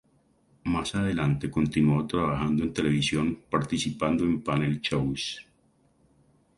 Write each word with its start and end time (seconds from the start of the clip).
Más 0.63 0.95
adelante 0.95 1.51
continuó 1.51 2.07
trabajando 2.07 2.63
en 2.63 2.73
televisión 2.73 3.37
participando 3.51 4.23
en 4.23 4.41
panel 4.41 4.81
shows. 4.81 5.45